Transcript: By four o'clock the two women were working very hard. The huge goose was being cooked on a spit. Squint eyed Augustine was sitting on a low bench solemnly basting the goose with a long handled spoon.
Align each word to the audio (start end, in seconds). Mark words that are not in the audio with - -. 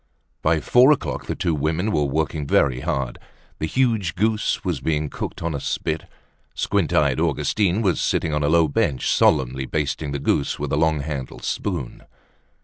By 0.41 0.59
four 0.61 0.91
o'clock 0.91 1.27
the 1.27 1.35
two 1.35 1.53
women 1.53 1.91
were 1.91 2.05
working 2.05 2.47
very 2.47 2.79
hard. 2.79 3.19
The 3.59 3.67
huge 3.67 4.15
goose 4.15 4.65
was 4.65 4.81
being 4.81 5.09
cooked 5.11 5.43
on 5.43 5.53
a 5.53 5.59
spit. 5.59 6.05
Squint 6.55 6.91
eyed 6.91 7.19
Augustine 7.19 7.83
was 7.83 8.01
sitting 8.01 8.33
on 8.33 8.41
a 8.41 8.49
low 8.49 8.67
bench 8.67 9.11
solemnly 9.13 9.67
basting 9.67 10.11
the 10.11 10.17
goose 10.17 10.57
with 10.57 10.73
a 10.73 10.75
long 10.75 11.01
handled 11.01 11.43
spoon. 11.43 12.01